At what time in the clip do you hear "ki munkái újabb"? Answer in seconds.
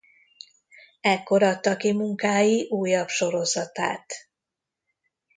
1.77-3.07